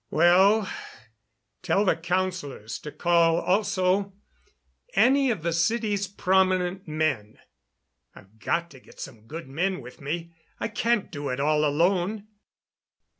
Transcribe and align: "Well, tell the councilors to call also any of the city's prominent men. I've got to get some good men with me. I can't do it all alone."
"Well, 0.09 0.67
tell 1.61 1.85
the 1.85 1.95
councilors 1.95 2.79
to 2.79 2.91
call 2.91 3.39
also 3.39 4.13
any 4.95 5.29
of 5.29 5.43
the 5.43 5.53
city's 5.53 6.07
prominent 6.07 6.87
men. 6.87 7.37
I've 8.15 8.39
got 8.39 8.71
to 8.71 8.79
get 8.79 8.99
some 8.99 9.27
good 9.27 9.47
men 9.47 9.79
with 9.79 10.01
me. 10.01 10.31
I 10.59 10.69
can't 10.69 11.11
do 11.11 11.29
it 11.29 11.39
all 11.39 11.63
alone." 11.63 12.25